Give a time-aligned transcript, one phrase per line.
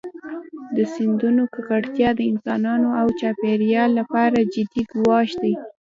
[0.75, 5.53] د سیندونو ککړتیا د انسانانو او چاپېریال لپاره جدي ګواښ دی.